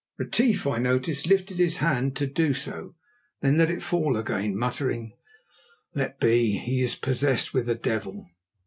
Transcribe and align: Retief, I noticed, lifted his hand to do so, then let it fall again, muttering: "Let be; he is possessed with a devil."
Retief, 0.17 0.65
I 0.65 0.79
noticed, 0.79 1.27
lifted 1.27 1.59
his 1.59 1.77
hand 1.77 2.15
to 2.15 2.25
do 2.25 2.55
so, 2.55 2.95
then 3.41 3.59
let 3.59 3.69
it 3.69 3.83
fall 3.83 4.17
again, 4.17 4.57
muttering: 4.57 5.13
"Let 5.93 6.19
be; 6.19 6.57
he 6.57 6.81
is 6.81 6.95
possessed 6.95 7.53
with 7.53 7.69
a 7.69 7.75
devil." 7.75 8.25